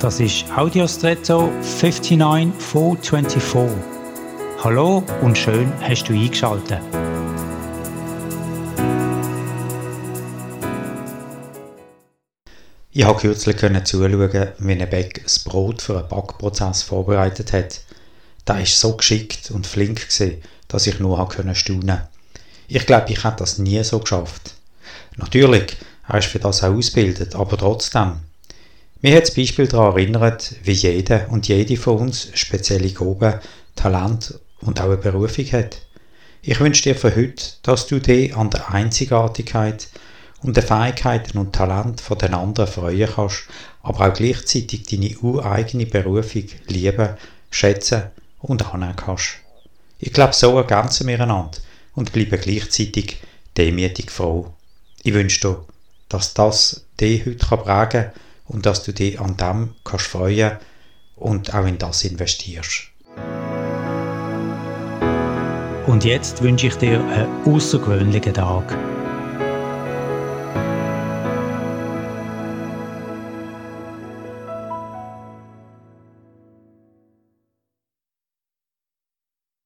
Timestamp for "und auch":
34.62-34.86, 61.16-61.66